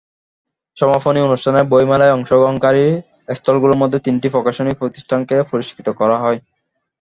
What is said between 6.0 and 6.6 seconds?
করা হয়।